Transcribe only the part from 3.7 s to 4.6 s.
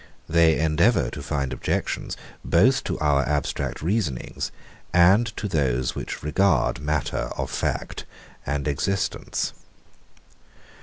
reasonings,